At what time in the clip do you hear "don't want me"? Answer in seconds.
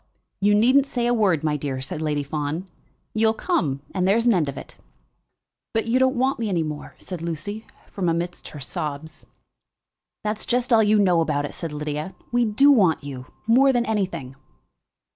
5.99-6.49